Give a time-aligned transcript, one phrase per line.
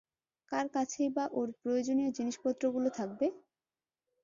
[0.51, 3.25] কার কাছেই বা ওর প্রয়োজনীয় জিনিসপত্রগুলো থাকবে?